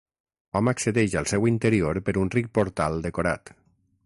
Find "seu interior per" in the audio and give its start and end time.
1.33-2.17